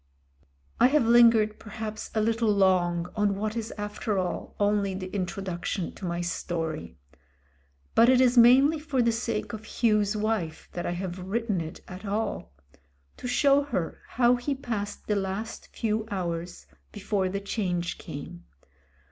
•■••• 0.85 0.87
I 0.91 0.91
have 0.91 1.05
lingered 1.05 1.59
perhaps 1.59 2.09
a 2.15 2.21
little 2.21 2.51
long 2.51 3.11
on 3.15 3.35
what 3.35 3.55
is 3.55 3.71
after 3.77 4.17
all 4.17 4.55
only 4.59 4.95
the 4.95 5.13
introduction 5.13 5.91
to 5.93 6.05
my 6.07 6.21
story. 6.21 6.97
But 7.93 8.09
it 8.09 8.19
is 8.19 8.35
mainly 8.35 8.79
for 8.79 9.03
the 9.03 9.11
sake 9.11 9.53
of 9.53 9.63
Hugh's 9.83 10.17
wife 10.17 10.69
that 10.71 10.87
I 10.87 10.93
have 10.93 11.19
written 11.19 11.61
it 11.61 11.81
at 11.87 12.03
all; 12.03 12.51
to 13.17 13.27
show 13.27 13.61
her 13.61 14.01
how 14.07 14.37
he 14.37 14.55
passed 14.55 15.05
the 15.05 15.15
last 15.15 15.67
few 15.67 16.07
hours 16.09 16.65
before— 16.91 17.29
the 17.29 17.39
change 17.39 17.99
came. 17.99 18.45